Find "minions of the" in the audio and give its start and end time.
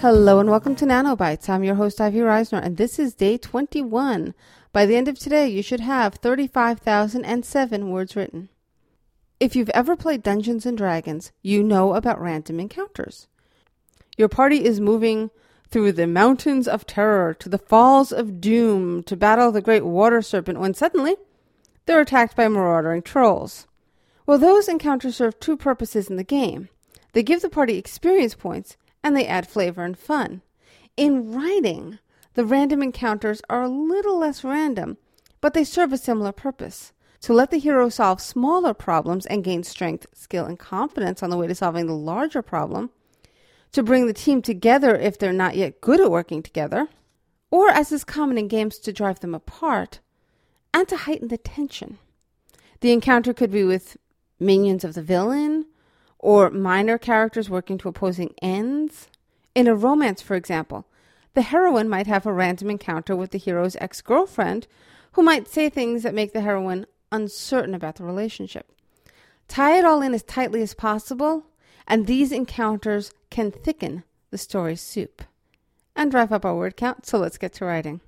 54.40-55.02